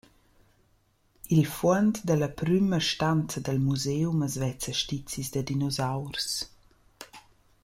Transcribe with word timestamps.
I’l 1.35 1.45
fuond 1.55 1.95
da 2.07 2.15
la 2.17 2.29
prüma 2.39 2.79
stanza 2.89 3.37
dal 3.41 3.61
museum 3.67 4.17
as 4.27 4.35
vezza 4.41 4.73
stizis 4.81 5.27
da 5.33 5.41
dinosaurs. 5.49 6.29